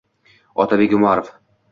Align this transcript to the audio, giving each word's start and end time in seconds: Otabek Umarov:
Otabek 0.63 0.95
Umarov: 0.99 1.29